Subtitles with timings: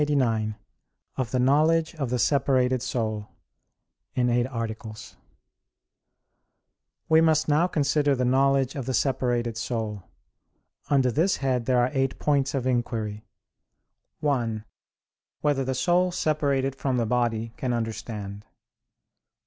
[0.05, 0.55] _______________________QUESTION 89
[1.17, 3.29] OF THE KNOWLEDGE OF THE SEPARATED SOUL
[4.15, 5.15] (In Eight Articles)
[7.07, 10.01] We must now consider the knowledge of the separated soul.
[10.89, 13.27] Under this head there are eight points of inquiry:
[14.21, 14.65] (1)
[15.41, 18.47] Whether the soul separated from the body can understand?